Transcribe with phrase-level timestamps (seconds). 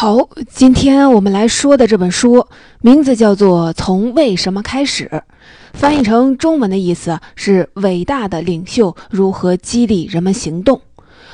[0.00, 2.46] 好，今天我们来说的这本书
[2.82, 5.10] 名字叫做《从为什么开始》，
[5.72, 10.80] 翻译成中文的意思是“伟大的领袖如何激励人们行动”。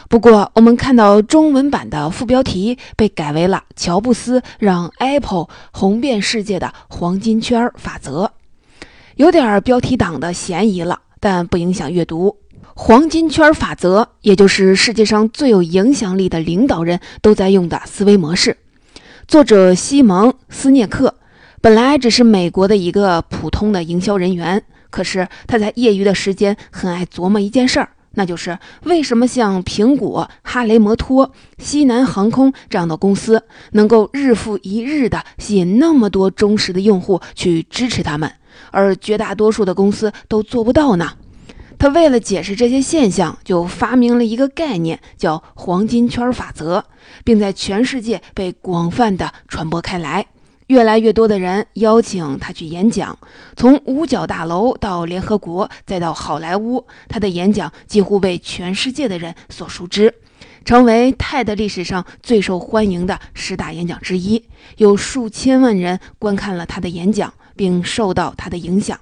[0.08, 8.32] 不过，我们看到中文版的副标题被改为了“乔布斯让 Apple 红遍世界的黄金圈法则”，
[9.16, 12.38] 有点标题党的嫌疑了，但不影响阅读。
[12.74, 18.56] 黄金圈法则，也就是世界上最有影响力的领导人都在用的思维模式。
[19.28, 21.14] 作者西蒙·斯涅克
[21.60, 33.42] 本来只是美国的一个普通的营销人员，可是他在业余的时间很爱琢磨一件事儿，那就是为什么像苹果、哈雷摩托、西南航空这样的公司
[33.72, 38.30] 能够日复一日地吸引那么多忠实的用户去支持他们，
[38.70, 41.12] 而绝大多数的公司都做不到呢？
[41.78, 46.84] 他为了解释这些现象，就发明了一个概念，叫“黄金圈法则”，
[47.24, 50.26] 并在全世界被广泛的传播开来。
[50.68, 53.18] 越来越多的人邀请他去演讲，
[53.54, 60.14] 从五角大楼到联合国，再到好莱坞，他的演讲几乎被全世界的人所熟知，
[60.64, 64.42] 成为泰的历史上最受欢迎的十大演讲之一。
[64.78, 68.98] 有数千万人观看了他的演讲，并受到他的影响。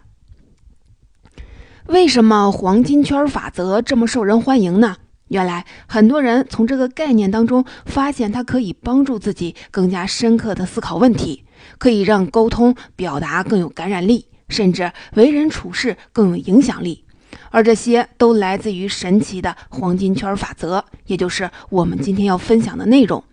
[1.87, 4.97] 为什么黄金圈法则这么受人欢迎呢？
[5.29, 11.45] 原来很多人从这个概念当中发现，它可以帮助自己更加深刻的思考问题，
[11.79, 17.05] 可以让沟通表达更有感染力，甚至为人处事更有影响力。
[17.51, 23.25] 而这些都来自于神奇的黄金圈法则，也就是我们今天要分享的内容。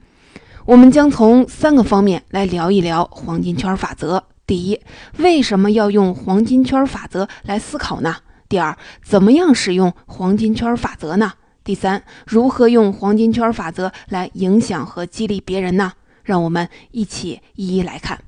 [0.66, 4.24] 我们将从三个方面来聊一聊黄金圈法则。
[4.48, 4.80] 第一，
[5.18, 8.16] 为什么要用黄金圈法则来思考呢？
[8.50, 11.34] 第二，怎么样使用黄金圈法则呢？
[11.64, 15.94] 第三，如何用黄金圈法则来影响和激励别人呢？
[16.24, 18.20] 让我们一起一一来看。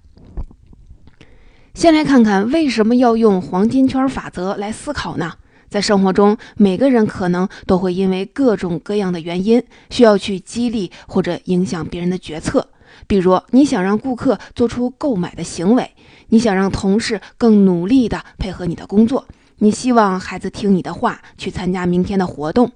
[1.73, 5.33] 先来看看为什么要用黄金圈法则来思考呢？
[5.67, 12.69] 在生活中，每个人可能都会因为各种各样的原因，需要去激励或者影响别人的决策。
[13.07, 15.89] 比如，你想让顾客做出购买的行为，
[16.27, 19.25] 你想让同事更努力地配合你的工作。
[19.63, 22.71] 你希望孩子听你的话，去参加明天的活动，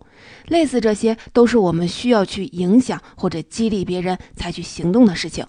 [0.50, 5.44] 类似这些都是我们需要去影响或者激励别人采取行动的事情。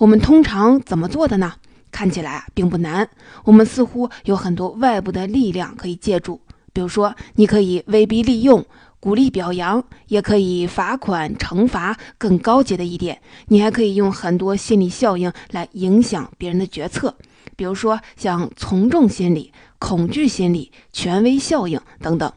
[0.00, 1.52] 我们通常怎么做的呢？
[1.92, 3.08] 看起来啊并不难，
[3.44, 6.40] 我们似乎有很多外部的力量可以借助。
[6.72, 8.66] 比如说，你可以威逼利诱、
[8.98, 11.96] 鼓励表扬，也可以罚款惩罚。
[12.18, 17.16] 更高级的一点，你还可以用很多心理效应来影响别人的决策。
[17.56, 22.32] 比如说，像从众心理、恐惧心理、权威效应等等。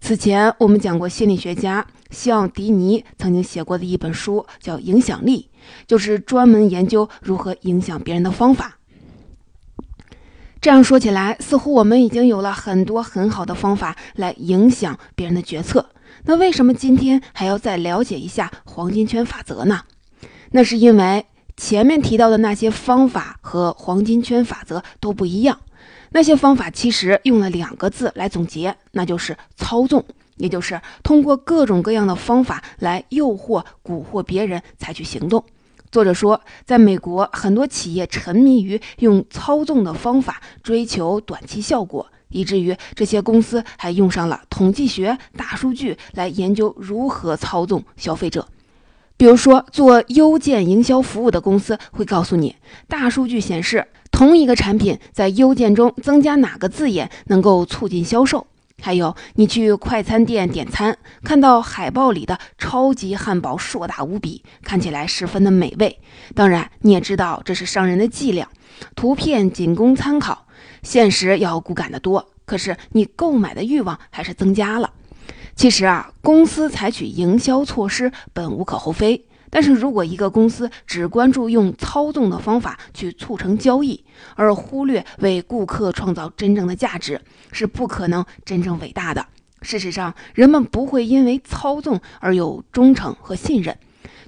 [0.00, 5.48] 此前我们讲过，心理学家西奥迪尼曾经写过的一本书叫《影响力》，
[5.88, 8.78] 就是专门研究如何影响别人的方法。
[10.60, 15.90] 这样说起来，似乎我们已经有了很多很好的方法来影响别人的决策。
[16.24, 19.82] 那为什么今天还要再了解一下黄金圈法则呢？
[20.50, 21.26] 那是因为。
[21.58, 25.58] 前面提到的那些方法和黄金圈法则都不一样。
[26.12, 30.02] 那些方法其实用了两个字来总结，那就是操纵，
[30.36, 35.44] 也就是通过各种各样的方法来诱惑、蛊惑别人采取行动。
[35.90, 48.46] 作者说，在美国，很多企业沉迷于用操纵的方法追求短期效果，以至于这些公司还用上了统计学、大数据来研究如何操纵消费者。
[49.18, 52.54] 比如说，做邮件营销服务的公司会告诉你，
[52.86, 58.46] 大数据显示，同一个产品在邮件中增加哪个字眼能够促进销售。
[58.80, 65.98] 还有，你去快餐店点餐，看到海报里的超级汉堡硕大无比，看起来十分的美味。
[66.36, 68.48] 当然，你也知道这是商人的伎俩，
[68.94, 70.46] 图片仅供参考，
[70.84, 72.30] 现实要骨感得多。
[72.44, 74.92] 可是，你购买的欲望还是增加了。
[75.58, 84.04] 其实啊，公司采取营销措施本无可厚非，但是如果一个公司只关注用操纵的方法去促成交易，
[84.36, 87.20] 而忽略为顾客创造真正的价值，
[87.50, 89.26] 是不可能真正伟大的。
[89.62, 93.76] 事实上，人们不会因为操纵而有忠诚和信任。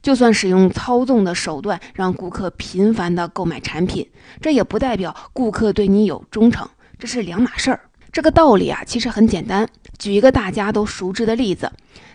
[0.03, 4.05] 就算使用操纵的手段让顾客频繁地购买产品，
[4.41, 6.69] 这也不代表顾客对你有忠诚，
[6.99, 7.83] 这是两码事儿。
[8.13, 9.69] 这个道理啊，其实很简单。
[9.97, 11.71] 举一个大家都熟知的例子，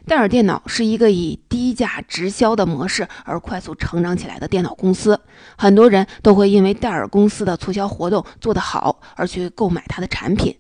[0.06, 5.18] 戴尔电脑是一个以低价直销的模式而快速成长起来的电脑公司。
[5.58, 10.54] 很多人都会因为戴尔公司的促销活动做得好而去购买它的产品。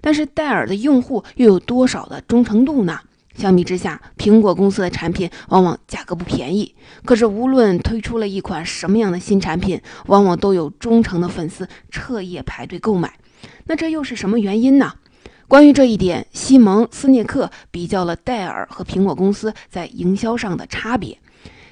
[0.00, 2.98] 但是戴尔的用户又有多少的忠诚度呢？
[3.36, 6.74] 相比之下，苹果公司的产品往往价格不便宜。
[7.04, 13.14] 可是，无论推出了一款什么样的新产品，往往都有忠诚的粉丝彻夜排队购买。
[13.64, 14.94] 那这又是什么原因呢？
[15.48, 21.18] 关于这一点，西蒙斯涅克比较了戴尔和苹果公司在营销上的差别。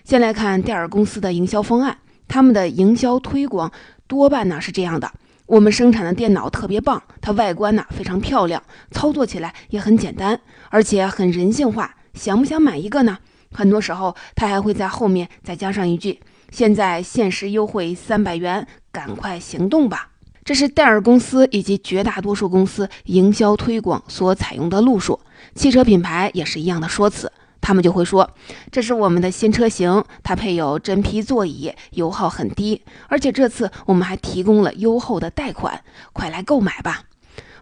[0.04, 3.70] 先来看戴尔公司的营销方案，他们的营销推广
[4.06, 5.12] 多半呢是这样的。
[5.46, 10.40] 我们生产的电脑特别棒，它外观呢非常漂亮，操作起来也很简单，
[10.70, 11.94] 而且很人性化。
[12.14, 13.18] 想不想买一个呢？
[13.52, 20.10] 很多时候，他还会在后面再加上一句：“现在限时优惠三百元，赶快行动吧！”
[20.48, 25.20] 这是戴尔公司以及绝大多数公司营销推广所采用的路数。
[25.54, 27.30] 汽车品牌也是一样的说辞。
[27.60, 28.30] 他们就会说，
[28.72, 35.82] 这是我们的新车型，它配有真皮座椅，油耗很低，而且这次我们还提供了优厚的贷款，
[36.14, 37.02] 快来购买吧。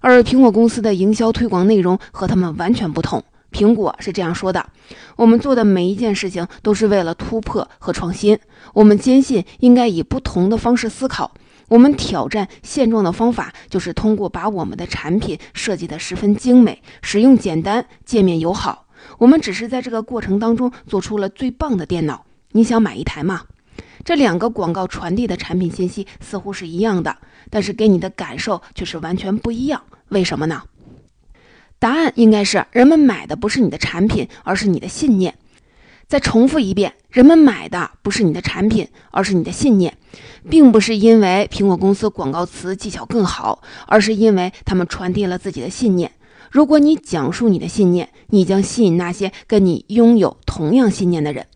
[0.01, 3.25] 而苹果公司的营销推广内容和他们完全不同。
[3.51, 4.65] 苹果是这样说的
[5.17, 8.39] ：“我们做的每一件事情都是为了突破和创新，
[8.75, 11.33] 我们坚信应该以不同的方式思考。
[11.69, 18.87] 我们挑战现状的方法就是通过把我们的产品设计得十分精美，使用简单，界面友好。”
[19.19, 22.25] 我们只是在这个过程当中做出了最棒的电脑。
[22.53, 23.43] 你想买一台吗？
[24.05, 27.17] 这两个广告传递的产品信息似乎是一样的，
[27.51, 29.83] 但是给你的感受却是完全不一样。
[30.09, 30.63] 为什么呢？
[31.79, 35.37] 答案应该是人们买的不是你的产品，而是你的信念。
[36.09, 39.97] 再重复一遍，人们买的不是你的产品，而是你的信念，
[40.49, 46.13] 并不是因为苹果公司广告词技巧更好，而是因为他们传递了自己的信念。
[46.51, 51.47] 如果你讲述你的信念，你将吸引那些跟你拥有同样信念的人。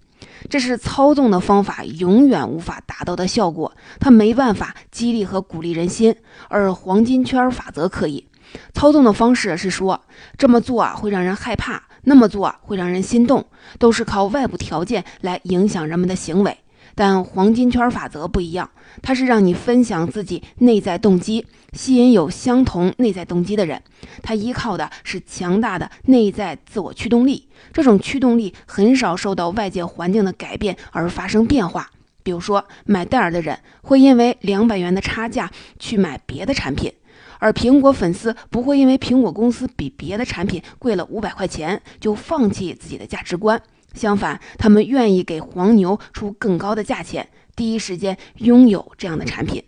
[0.49, 6.17] 这是操纵的方法永远无法达到的效果，它没办法激励和鼓励人心，
[6.49, 8.27] 而黄金圈法则可以。
[8.75, 10.01] 操纵的方式是说，
[10.37, 13.47] 这么做啊会让人害怕，那么做会让人心动，
[13.79, 16.57] 都是靠外部条件来影响人们的行为。
[16.95, 18.69] 但黄金圈法则不一样，
[19.01, 23.81] 它是让你分享自己内在动机，吸引有相同内在动机的人。
[24.23, 31.91] 它依靠的是强大的内在自我驱动力，这种驱动力很少受到外界环境的改变而发生变化。
[32.23, 36.93] 比如说，买戴尔的人会因为两百元的差价去买别的产品，
[37.41, 43.61] 而苹果粉丝不会因为苹果公司比别的产品贵了五百块钱就放弃自己的价值观。
[43.95, 49.65] 相反，他们愿意给黄牛出更高的价钱，第一时间拥有这样的产品。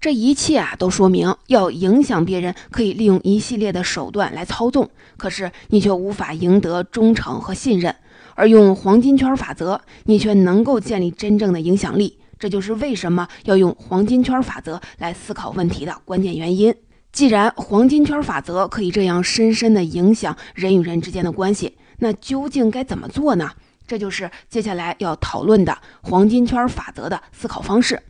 [0.00, 4.88] 这一切啊，都说明要影响别人，可以利用一系列的手段来操纵。
[5.16, 7.94] 可是你却无法赢得忠诚和信任，
[8.36, 12.16] 而用黄金圈法则，你却能够建立真正的影响力。
[12.38, 16.72] 这就是为什么要用黄金圈法则来思考问题的关键原因。
[17.18, 23.50] 既然黄金圈法则可以这样深深地影响人与人之间的关系，那究竟该怎么做呢？
[23.88, 28.00] 这就是接下来要讨论的黄金圈法则的思考方式。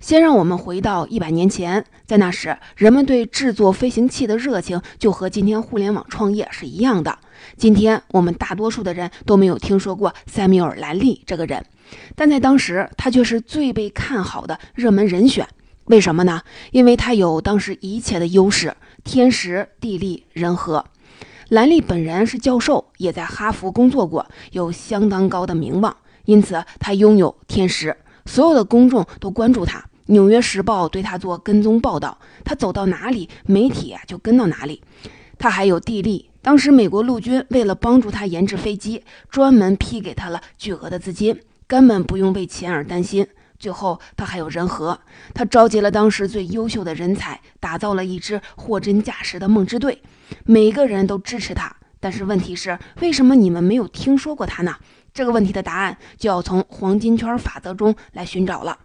[0.00, 7.18] 先让我们回到一百年前，在那时，人们对制作飞行器的热情就和今天互联网创业是一样的。
[7.56, 11.66] 今天我们大多数的人都没有听说过塞缪尔·兰利这个人，
[12.14, 15.48] 但在当时，他却是最被看好的热门人选。
[15.92, 16.40] 为什么呢？
[16.70, 18.74] 因为他有当时一切的优势：
[19.04, 20.86] 天时、地利、人和。
[21.50, 25.94] 兰利本人是教授，也在哈佛工作过，有相当高的名望，
[26.24, 27.94] 因此他拥有天时，
[28.24, 34.82] 所有的公众都关注他，《纽约时报》对他做跟踪报道，他走到哪里，媒体就跟到哪里。
[35.38, 43.26] 他还有地利，当时美国陆军为了帮助他研制飞机，专门批给他了巨额的资金，根本不用为钱而担心。
[43.62, 44.98] 最后，他还有人和，
[45.32, 50.02] 他召集了当时最优秀的人才，打造了一支货真价实的梦之队，
[50.44, 51.72] 每个人都支持他。
[52.00, 54.74] 但是问题是，为什么你们没有听说过他呢？
[55.14, 58.76] 这个问题的答案就要从黄金圈法则中来寻找了。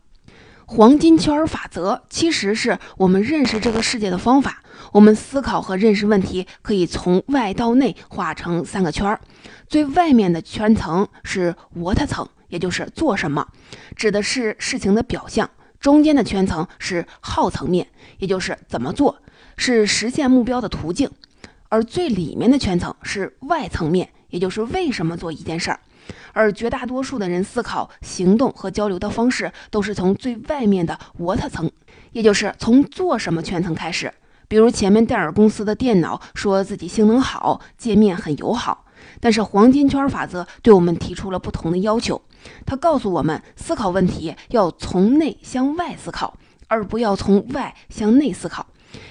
[0.68, 4.62] 黄金圈法则其实是我们认识这个世界的方法。
[4.92, 9.20] 我们思考和认识问题，可以从外到内画成三个圈儿。
[9.68, 12.30] 最外面的圈层是 what 层。
[12.50, 13.48] 也就是做什么，
[13.96, 15.48] 指的是事情的表象；
[15.80, 17.88] 中间的圈层是号层面，
[18.20, 19.22] 也就是怎么做，
[19.58, 21.10] 是实现目标的途径；
[21.70, 25.80] 而最里面的圈层是外层面，也就是为什么做一件事儿。
[26.32, 31.70] 而绝大多数的人思考、行动和交流的方式，都是从最外面的 what 层，
[32.12, 34.14] 也就是从做什么圈层开始。
[34.48, 38.86] 比如前面戴尔公司的电脑说自己性能好，界面很友好。
[39.20, 42.22] 但是黄金圈法则对我们提出了不同的要求，
[42.66, 46.38] 它告诉我们思考问题要从内向外思考，
[46.68, 48.66] 而不要从外向内思考。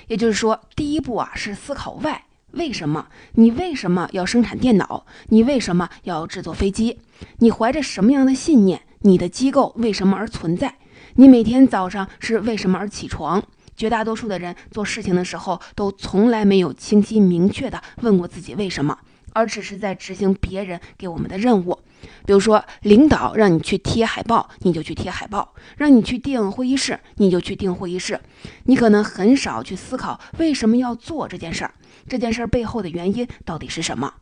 [0.09, 3.07] 也就是说，第一步啊是思考外，为什么？
[3.35, 5.05] 你为什么要生产电脑？
[5.29, 6.99] 你为什么要制作飞机？
[7.39, 8.83] 你怀着什么样的信念？
[9.01, 10.77] 你的机构为什么而存在？
[11.17, 13.43] 你每天早上是为什么而起床？
[13.77, 18.97] 绝大多数的人做事情的时候，都从来没有清晰明确的问过自己为什么，
[19.37, 21.79] 而只是在执行别人给我们的任务。
[22.25, 28.19] 比如说，领导让你去贴海报，你就去贴海报；让你去订会议室，你就去订会议室。
[28.65, 31.75] 你可能很少去思考为什么要做这件事儿，
[32.09, 34.15] 这件事儿背后的原因到底是什么。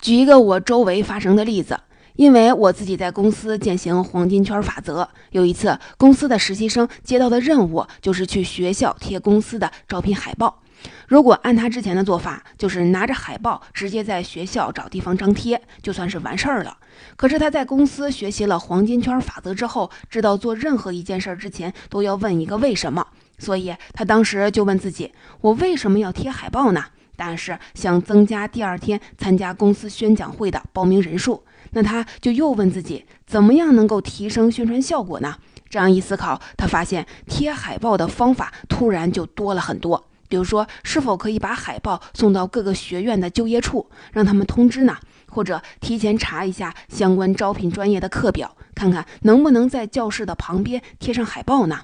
[0.00, 1.80] 举一个我周围发生的例子。
[2.16, 10.62] 因为我自己在公司践行黄金圈法则，有一次公司的实习生接到的任务就是去学校贴公司的招聘海报。
[11.08, 16.76] 如果按他之前的做法，就是拿着海报直接在学校找地方张贴，就算是完事儿了。
[17.16, 23.06] 可是他在公司学习了黄金圈法则之后，知道做任何一件事之前都要问一个为什么，
[23.38, 26.84] 所以他当时就问自己：我为什么要贴海报呢？
[27.16, 31.44] 但是想增加第二天参加公司宣讲会的报名人数。
[31.70, 35.36] 那他就又问自己，怎么样能够提升宣传效果呢？
[35.68, 40.04] 这样一思考，他发现贴海报的方法突然就多了很多。
[40.34, 44.96] 比如说，是否可以把海报送到各个学院的就业处，让他们通知呢？
[45.30, 51.82] 或者提前查一下相关招聘专业的课表，看看能不能在教室的旁边贴上海报呢？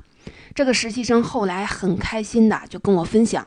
[0.52, 3.46] 这个实习生后来很开心的就跟我分享。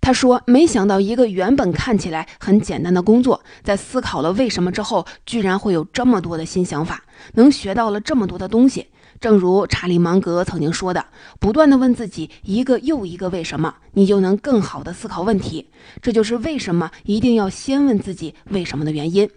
[0.00, 8.86] 他说：“没想到一个原本看起来很简单的工作，在思考了为什么之后，居然会有这么多的新想法，能学到了这么多的东西。
[9.20, 11.04] 正如查理芒格曾经说的
[11.40, 15.68] ：‘不断的问自己一个又一个为什么，你就能更好的思考问题。’
[16.00, 19.28] 这就是为什么一定要先问自己为什么的原因。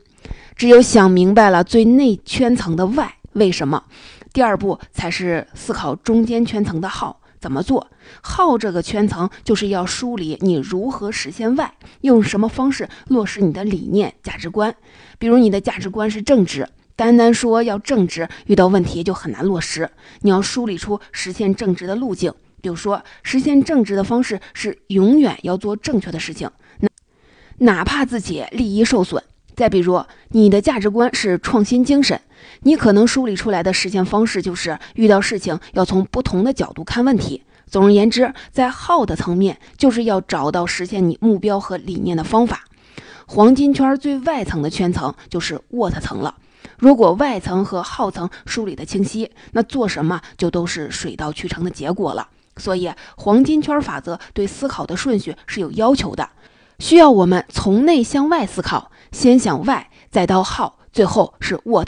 [0.56, 3.84] 只有想明白了最内圈层的外为什么，
[4.32, 7.88] 第二步才是思考中间圈层的 how。”怎么做？
[8.22, 14.76] 号这个圈层就是要梳理你如何实现外，用什么方式落实你的理念、价值观。
[15.18, 16.70] 比如你的价值观是正直，
[17.02, 19.90] 单单说要正直，遇到问题就很难落实。
[20.20, 22.32] 你要梳理出实现正直的路径。
[22.62, 26.48] 比如说，实现正直的方式是永远要做正确的事情，
[26.82, 26.90] 哪
[27.58, 29.24] 哪怕自己利益受损。
[29.56, 32.22] 再比如，你的价值观是创新精神，
[32.60, 37.42] 你可能梳理出来的实现方式就是遇到事情要从不同的角度看问题。
[37.66, 42.66] 总而言之，在好的层面，就是要找到实现你目标和理念的方法。
[43.26, 46.36] 黄金圈最外层的圈层就是 what 层了。
[46.82, 52.28] 如果外层和号层梳理的清晰，那做什么就都是水到渠成的结果了。
[52.58, 56.28] 所以，黄金圈法则对思考的顺序是有要求的，
[56.80, 58.92] 需要我们从内向外思考。
[59.12, 61.88] 先想外再到号最后是 what，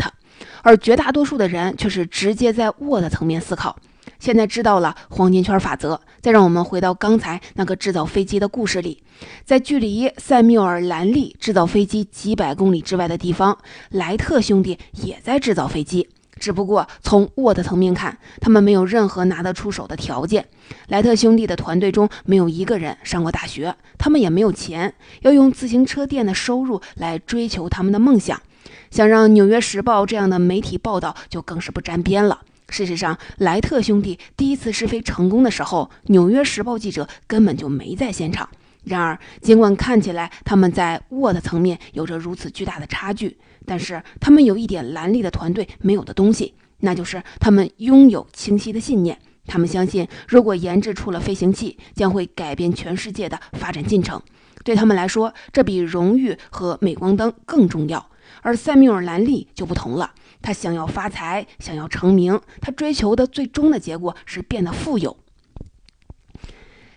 [0.61, 3.75] 而绝大多数的人却是直接在 what 层面思考。
[4.23, 9.03] 现在知道了黄金圈法则，再让我们回到刚才那个制造飞机的故事里，
[9.43, 13.57] 在距离塞缪尔·兰利制造飞机几百公里之外的地方，
[13.89, 16.07] 莱特兄弟也在制造飞机。
[16.39, 20.47] 只不过从沃的层面看，他们没有任何拿得出手的条件。
[20.87, 28.41] 莱特兄弟的团队中没有一个人上过大学，他们也没有钱，要用自行车店的收入来追求他们的梦想。
[28.89, 32.39] 想让《纽约时报》这样的媒体报道，就更是不沾边了。
[32.73, 38.49] 事实上，莱特兄弟第一次试飞成功的时候，《纽约时报》记者根本就没在现场。
[38.85, 49.19] 然而，尽管看起来他们在 Word 层面有着如此巨大的差距，但是他们有一点蓝利的团队没有的东西，那就是他们拥有清晰的信念。
[49.45, 54.19] 他们相信，如果研制出了飞行器，将会改变全世界的发展进程。
[54.63, 58.09] 对他们来说，这比荣誉和镁光灯更重要。
[58.41, 60.11] 而塞缪尔·兰利就不同了，
[60.43, 65.17] 他想要发财，想要成名，他追求的最终的结果是变得富有。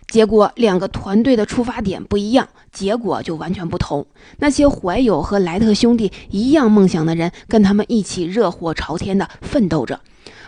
[0.07, 4.07] 结果，两个团队的出发点不一样，结果就完全不同。
[4.37, 9.97] 那些怀有和莱特兄弟一样梦想的人，跟他们一起热火朝天地奋斗着；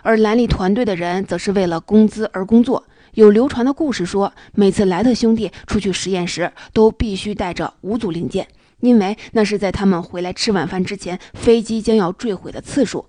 [0.01, 2.85] 而兰利团队的人，则是为了工资而工作。
[3.15, 8.47] 有流传的故事说，每次莱特兄弟出去实验时，都必须带着五组零件，
[8.79, 13.05] 因为那是在他们回来吃晚饭之前，飞机将要坠毁的次数。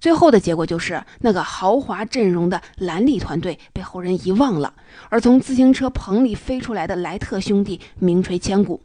[0.00, 4.74] 最后的结果就是，那个豪华阵容的兰利团队被后人遗忘了，
[5.08, 8.82] 而从自行车棚里飞出来的莱特兄弟名垂千古。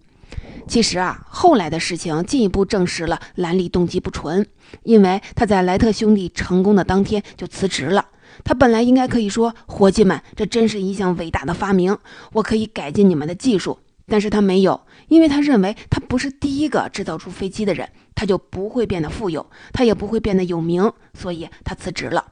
[0.67, 4.45] 其实啊，后来的事情进一步证实了兰利动机不纯，
[4.83, 8.05] 因为他在莱特兄弟成功的当天就辞职了。
[8.45, 11.97] 他本来应该可以说：“伙计们，这真是一项伟大的发明，
[12.33, 22.25] 我可以改进你们的技术。”但是他没有，因为他认为他不是第一个制造出飞机的人，他就不会变得富有，他也不会变得有名，所以他辞职了。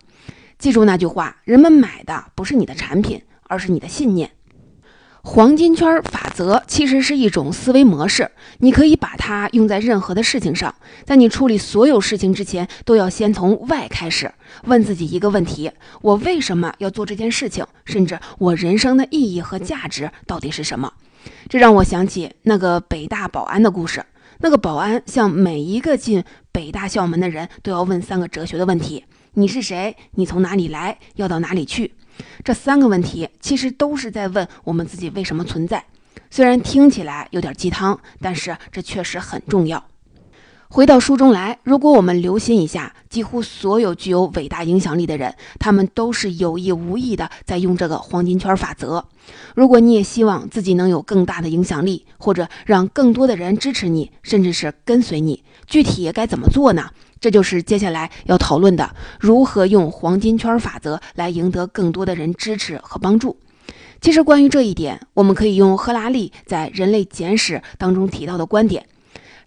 [0.57, 4.31] 记住那句话：人们买的不是你的产品，而是你的信念。
[5.21, 10.73] 黄金圈法则其实是一种思维模式，你可以把它用在任何的事情上。
[11.03, 14.31] 在你处理所有事情之前，都要先从外开始，
[14.63, 15.69] 问自己一个问题：
[16.01, 17.65] 我为什么要做这件事情？
[17.83, 20.93] 甚至我人生的意义和价值到底是什么？
[21.49, 24.05] 这让我想起那个北大保安的故事。
[24.39, 29.03] 那个保安向每一个进北大校门的人都要问三个哲学的问题：
[29.33, 29.95] 你是谁？
[30.11, 30.97] 你从哪里来？
[31.15, 31.95] 要到哪里去？
[32.43, 35.83] 这三个问题其实都是在问我们自己为什么存在。
[36.29, 39.83] 虽然听起来有点鸡汤，但是这确实很重要。
[40.69, 49.05] 回到书中来，如果我们留心一下，几乎所有具有伟大影响力的人，他们都是有意无意的在用这个黄金圈法则。
[49.55, 56.89] 如果你也希望自己能有更大的影响力，或者让更多的人支持你，甚至是跟随你，具体该怎么做呢？
[57.21, 63.37] 这就是接下来要讨论的，如何用黄金圈法则来赢得更多的人支持和帮助。
[64.01, 68.85] 其实关于这一点，我们可以用赫拉利在《人类简史》当中提到的观点：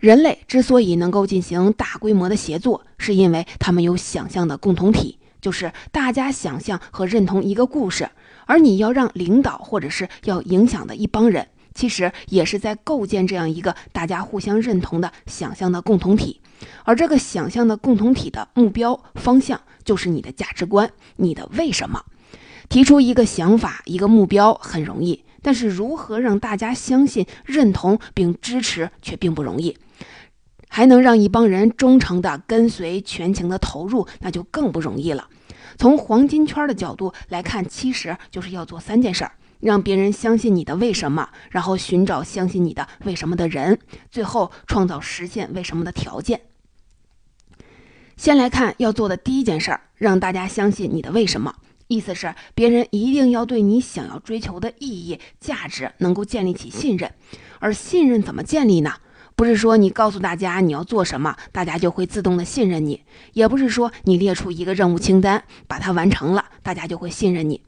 [0.00, 8.08] 人类之所以能够进行大规模的协作，是因为他们有想象的共同体，就是大家想象和认同一个故事。
[8.46, 16.40] 而你要让领导或者是要影响的一帮人，其实也是在构建这样一个大家互相认同的想象的共同体。
[16.84, 22.02] 而这个想象的共同体的目标方向，就是你的价值观，你的为什么。
[22.70, 29.76] 提出一个想法、一个目标很容易，但是如何让大家相信、认同并支持却并不容易。
[30.70, 35.28] 还能让一帮人忠诚的跟随、全情的投入，那就更不容易了。
[35.76, 43.78] 从黄金圈的角度来看，其实就是要做三件事儿：让别人相信你的为什么，然后寻找相信你的为什么的人，
[44.10, 46.40] 最后创造实现为什么的条件。
[48.16, 51.54] 先来看要做的第一件事儿，让大家相信你的为什么。
[51.88, 57.12] 意思是别人一定要对你想要追求的意义、价值能够建立起信任。
[57.58, 58.92] 而信任怎么建立呢？
[59.40, 63.00] 不是说你告诉大家你要做什么，大家就会自动的信任你；
[63.32, 67.62] 也不是说你列出一个任务清单，把它完成了，大家就会信任你。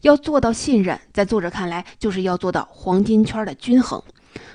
[0.00, 4.02] 要做到信任，在作者看来，就是要做到黄金圈的均衡。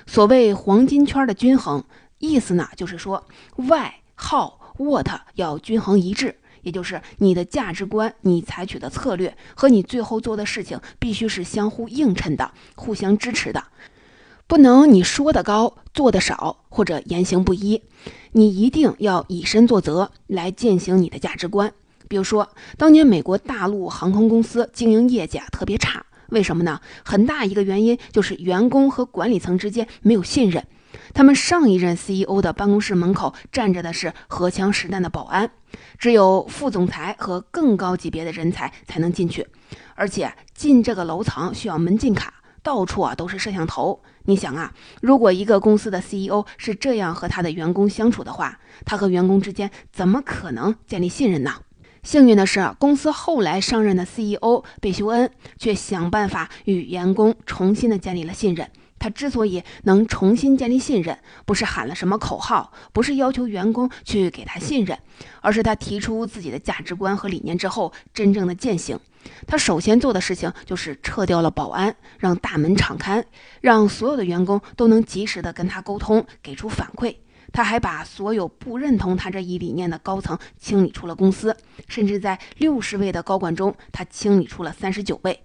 [0.08, 1.84] 所谓黄金圈的均衡，
[2.18, 3.24] 意思呢，就是说
[3.68, 4.58] 外耗。
[4.78, 13.62] what 要均衡一致，也就是你的价值观、你采取的策略和你最后做的事情必须是相互映衬的、互相支持的，
[14.48, 17.82] 不能你说的高做的少或者言行不一。
[18.32, 21.72] 你一定要以身作则来践行你的价值观。
[22.08, 26.80] 比如说，当年美国大陆航空公司经营业绩啊特别差，为什么呢？
[27.04, 30.64] 很大一个原因就是员工和管理层之间没有信任。
[31.12, 35.50] 他们上一任 CEO 的办公室门口站着的是荷枪实弹的保安，
[35.98, 39.46] 只有副总裁和更高级别的人才才能进去，
[39.96, 42.32] 而且进这个楼层需要门禁卡，
[42.66, 44.02] 到处啊都是摄像头。
[44.24, 51.52] 你想啊，如果一个公司的 CEO 是这样和他的员工相处的话，他和员工之间怎么可能建立信任呢？
[52.02, 58.68] 幸运的是，公司后来上任的 CEO 贝修恩却想办法与员工重新的建立了信任。
[58.98, 64.98] 他之所以能重新建立信任，不是喊了什么口号，不是要求员工去给他信任，
[65.42, 68.98] 而是他提出自己的价值观和理念之后，真正的践行。
[69.46, 73.24] 他首先做的事情就是撤掉了保安，让大门敞开，
[73.60, 77.14] 让所有的员工都能及时的跟他沟通，给出反馈。
[77.52, 81.56] 他还把所有不认同他这一理念的高层清理出了公司，
[81.86, 85.42] 甚至在六十位的高管中，他清理出了三十九位。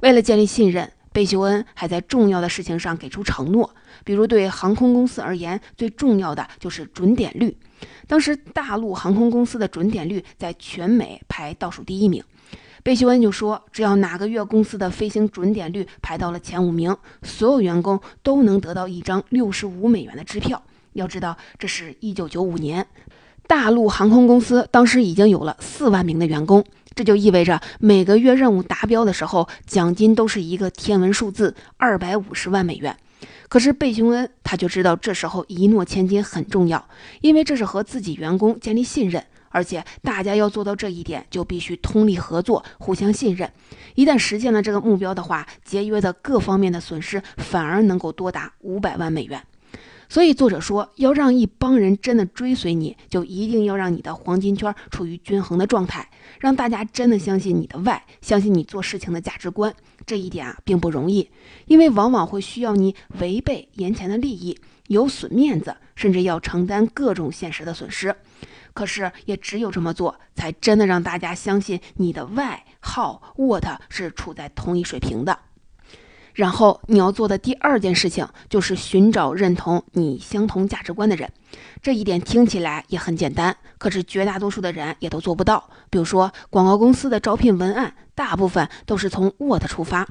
[0.00, 0.90] 为了建立信任。
[1.12, 7.56] 贝修恩还在重要的事情上给出承诺，比如对航空公司而言，最重要的就是准点率。
[8.06, 12.22] 当时大陆航空公司的准点率在全美排倒数第一名，
[12.82, 20.62] 贝修恩就说，只要哪个月公司的飞行准点率排到了前五名，所有员工都能得到一张六十五美元的支票。
[20.92, 22.86] 要知道，这是一九九五年，
[23.46, 26.64] 大陆航空公司当时已经有了四万名的员工。
[26.94, 32.96] 这就意味着每个月任务达标的时候，奖金都是一个天文数字二百五十万美元。
[33.48, 36.88] 可是贝雄恩他就知道这时候一诺千金很重要，
[37.20, 43.50] 因为这是和自己员工建立信任，而且大家要做到这一点，就必须通力合作，互相信任。
[43.94, 49.42] 一旦实现了这个目标的话，节约的各方面的损失反而能够多达五百万美元。
[50.10, 59.72] 所以作者说，要让一帮人真的追随你，就一定要让你的黄金圈处于均衡的状态，让大家真的相信你的外，相信你做事情的价值观。
[60.04, 61.30] 这一点啊，并不容易，
[61.66, 68.12] 因为往往会需要你违背眼前的利益，有损面子，甚至要承担各种现实的损失。
[68.74, 75.38] 可是，也只有这么做，才真的让大家相信你的外号 what 是处在同一水平的。
[76.34, 81.30] 然后你要做的第二件事情就是寻找认同你相同价值观的人。
[81.82, 85.68] 这一点听起来也很简单，可是绝大多数的人也都做不到。
[85.90, 90.06] 比如说，广告公司的招聘文案大部分都是从 What 出发，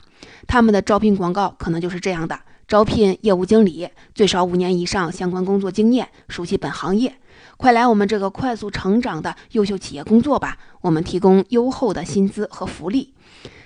[0.47, 7.15] 他们的招聘广告可能就是这样的：招聘业务经理，最少五年以上相关工作经验，熟悉本行业，
[7.57, 10.57] 快来我们这个快速成长的优秀企业工作吧！
[10.81, 13.13] 我们提供优厚的薪资和福利。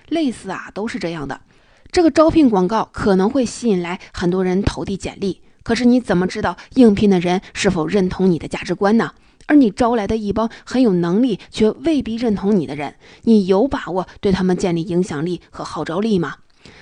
[0.09, 1.41] 类似啊，都是这样的。
[1.93, 5.41] 这个招聘广告可能会吸引来很多人投递简历。
[5.61, 9.11] 可是你怎么知道应聘的人是否认同你的价值观呢？
[9.45, 16.37] 而你招来的一帮很有能力却未必认同你的人，你有把握对他们建立影响力和号召力吗？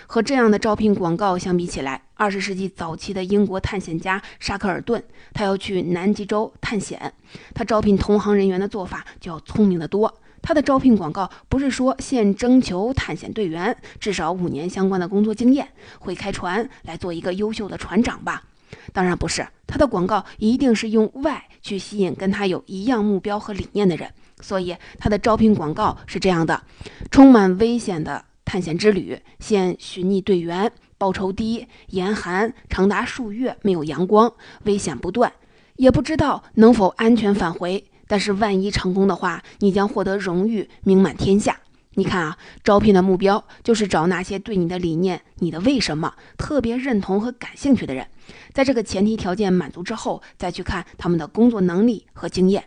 [0.07, 7.13] 和这样的招聘广告相比起来，二十世纪早期的英国探险家沙克尔顿，他要去南极洲探险，
[7.53, 10.21] 他招聘同行人员的做法就要聪明得多。
[10.41, 15.67] 他的招聘广告不是说现征求探险队员，至少五年相关的工作经验，
[15.99, 18.43] 会开船来做一个优秀的船长吧？
[18.93, 24.09] 当然不是，他的广告一定是用 Why 去吸引跟他有一样目标和理念的人。
[24.41, 26.63] 所以他的招聘广告是这样的：
[27.11, 35.31] 充满危险的探险之旅，现寻觅队员，报酬低，严寒长达数月，没有阳光，危险不断，
[35.75, 37.83] 也不知道能否安全返回。
[38.11, 41.57] 但是万一成功的话，你将获得荣誉，名满天下。
[41.93, 48.05] 你看啊，招聘的目标就是找那些对你的理念、你的为什么特别认同和感兴趣的人，
[48.51, 52.65] 在这个前提条件满足之后，再去看他们的工作能力和经验。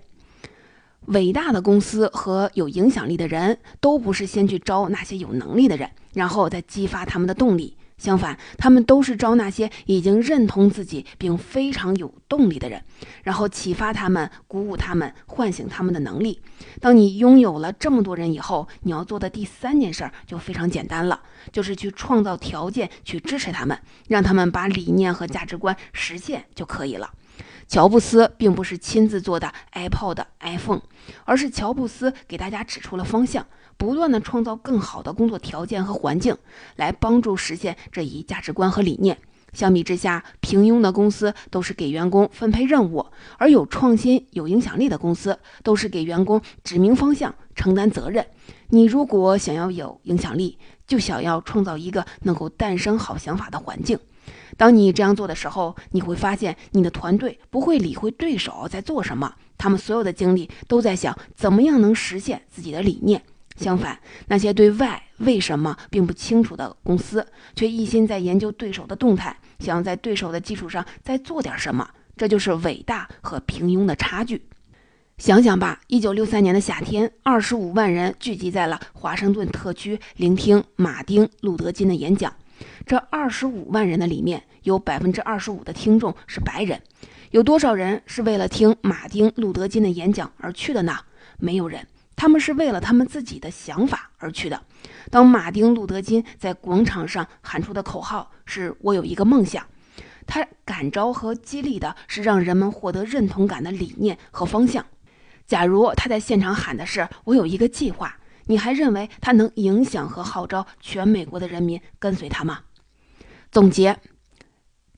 [1.09, 7.76] 伟大的公司和有影响力的人都不是先去招那些有能力的人，然后再激发他们的动力。
[7.96, 12.83] 相反，他们都是招那些已经认同自己并非常有动力的人，
[13.22, 16.42] 然后启发他们、鼓舞他们、唤醒他们的能力。
[16.80, 23.78] 当你拥有了这么多人以后，你要做的第三件事就非常简单了，就是去创造条件去支持他们，
[24.09, 27.11] 让他们把理念和价值观实现就可以了。
[27.66, 30.82] 乔布斯并不是亲自做的 iPod、iPhone，
[31.24, 33.46] 而是乔布斯给大家指出了方向。
[33.76, 36.36] 不断的创造更好的工作条件和环境，
[36.76, 39.18] 来帮助实现这一价值观和理念。
[39.52, 43.04] 相比之下，平庸的公司都是给员工分配任务，
[43.36, 48.24] 而有创新、有影响力的公司都是给员工指明方向、承担责任。
[48.68, 53.98] 你如果想要有影响力，就想要创造一个能够诞生好想法的环境。
[54.56, 63.22] 当你这样做的时候，你会发现你的团队不会理会对手在做什么，他们所有的精力都在想怎么样能实现自己的理念。
[63.56, 74.44] 相反，那些对外为什么并不清楚的公司，却一心在研究对手的动态，想要在对手的基础上再做点什么，这就是伟大和平庸的差距。
[75.18, 82.34] 想想吧，一九六三年的夏天，二十五万人聚集在了华盛顿特区，聆听马丁·路德·金的演讲。
[82.87, 86.81] 这二十五万人的里面，有百分之二十五的听众是白人。
[87.31, 90.96] 有多少人是为了听马丁·路德·金的演讲而去的呢？
[91.38, 91.87] 没有人。
[92.16, 94.62] 他们是为了他们自己的想法而去的。
[95.11, 99.66] 当马丁·路德·金在广场上喊出的口号是“我有一个梦想”，
[100.24, 104.87] 他感召和激励的是让人们获得认同感的理念和方向。
[105.44, 112.61] 假如他在现场喊的是“我有一个计划”，你还认为他能影响和号召全美国的人民跟随他吗？
[113.50, 113.98] 总结，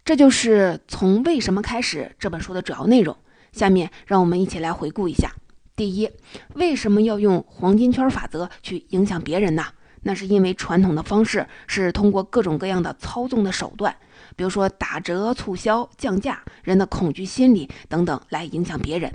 [0.05, 3.17] 这就是从为什么开始这本书的主要内容。
[3.53, 5.33] 下面让我们一起来回顾一下。
[5.75, 6.11] 第一，
[6.55, 9.65] 为什么要用黄金圈法则去影响别人呢？
[10.03, 13.95] 那是因为传统的方式是通过各种各样的操纵的手段，
[14.37, 19.13] 比如说打折、促销、降价、人的恐惧心理等等来影响别人，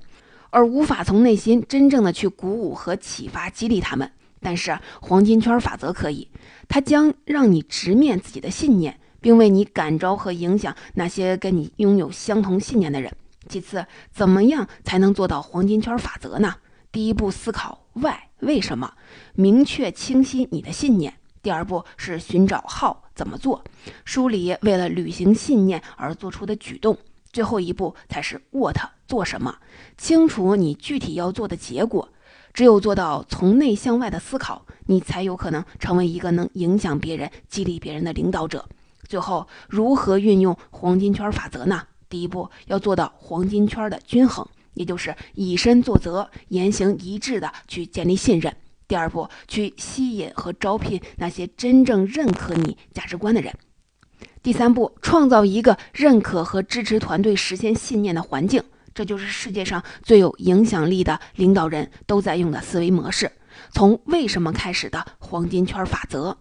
[0.50, 4.12] 而无法从内心真正的去鼓舞和启发、激励他们。
[4.42, 6.28] 但是黄金圈法则可以，
[6.68, 13.12] 它将让你直面自己的信念，并为你感召和影响那些跟你拥有相同信念的人。
[13.48, 16.56] 其次，怎么样才能做到黄金圈法则呢？
[16.92, 18.94] 第一步，思考 why 为什么，
[19.34, 21.14] 明确清晰你的信念。
[21.44, 23.64] 第二步是寻找 how 怎么做，
[24.06, 26.98] 梳理为了履行信念而做出的举动。
[27.32, 28.78] 最后一步才是 what
[29.08, 29.58] 做什么，
[29.98, 32.10] 清楚你具体要做的结果。
[32.54, 38.68] 只有做到从内向外的思考，你才有可能成为一个能影响别人、激励别人的领导者。
[39.08, 41.84] 最后，如何运用黄金圈法则呢？
[42.10, 48.54] 第一步要做到黄金圈的均衡，也就是以身作则、言行一致的去建立信任。
[48.88, 53.54] 第二步，去吸引和招聘那些真正认可你价值观的人。
[54.44, 58.62] 第三步，创造一个认可和支持团队实现信念的环境。
[58.94, 63.32] 这就是世界上最有影响力的领导人都在用的思维模式，
[63.72, 66.38] 从为什么开始的黄金圈法则。